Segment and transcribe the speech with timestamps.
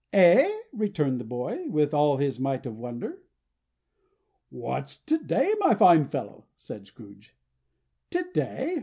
[0.13, 3.19] "Eh?" returned the boy, with all his might of wonder.
[4.49, 7.35] "What's to day, my fine fellow?" said Scrooge.
[8.09, 8.79] "To day!"